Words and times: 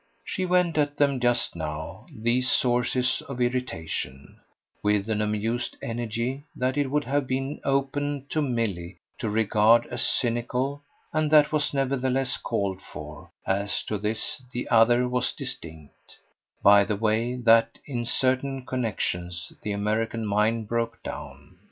She 0.23 0.47
went 0.47 0.79
at 0.79 0.97
them 0.97 1.19
just 1.19 1.55
now, 1.55 2.07
these 2.11 2.49
sources 2.49 3.21
of 3.29 3.39
irritation, 3.39 4.39
with 4.81 5.07
an 5.11 5.21
amused 5.21 5.77
energy 5.79 6.43
that 6.55 6.75
it 6.75 6.89
would 6.89 7.03
have 7.03 7.27
been 7.27 7.61
open 7.63 8.25
to 8.29 8.41
Milly 8.41 8.97
to 9.19 9.29
regard 9.29 9.85
as 9.91 10.01
cynical 10.01 10.81
and 11.13 11.29
that 11.29 11.51
was 11.51 11.71
nevertheless 11.71 12.37
called 12.37 12.81
for 12.81 13.29
as 13.45 13.83
to 13.83 13.99
this 13.99 14.41
the 14.51 14.67
other 14.69 15.07
was 15.07 15.33
distinct 15.33 16.17
by 16.63 16.83
the 16.83 16.95
way 16.95 17.35
that 17.35 17.77
in 17.85 18.03
certain 18.03 18.65
connexions 18.65 19.53
the 19.61 19.71
American 19.71 20.25
mind 20.25 20.67
broke 20.67 20.97
down. 21.03 21.59